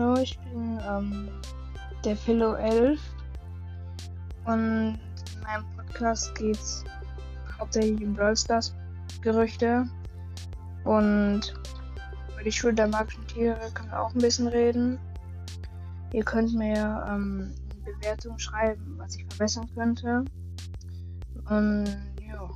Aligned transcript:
Hallo, 0.00 0.18
ich 0.18 0.38
bin 0.38 0.80
ähm, 0.88 1.28
der 2.06 2.16
Philo 2.16 2.54
11 2.54 2.98
und 4.46 4.98
in 5.34 5.40
meinem 5.42 5.64
Podcast 5.76 6.34
geht 6.36 6.56
es 6.56 6.84
hauptsächlich 7.58 8.02
um 8.02 8.14
Brawl 8.14 8.34
Stars 8.34 8.74
Gerüchte 9.20 9.86
und 10.84 11.52
über 12.32 12.42
die 12.42 12.50
Schule 12.50 12.72
der 12.72 12.88
magischen 12.88 13.26
Tiere 13.26 13.58
können 13.74 13.90
wir 13.90 14.00
auch 14.00 14.14
ein 14.14 14.22
bisschen 14.22 14.48
reden. 14.48 14.98
Ihr 16.14 16.24
könnt 16.24 16.54
mir 16.54 17.04
ähm, 17.06 17.54
eine 17.84 17.94
Bewertung 17.94 18.38
schreiben, 18.38 18.94
was 18.96 19.16
ich 19.16 19.26
verbessern 19.26 19.68
könnte. 19.74 20.24
Und 21.50 21.84
ja. 22.26 22.48